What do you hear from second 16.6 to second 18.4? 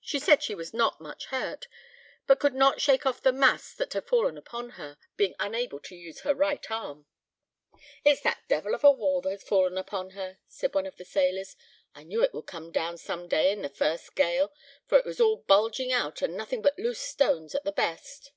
but loose stones at the best."